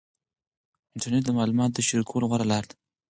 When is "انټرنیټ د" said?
0.93-1.29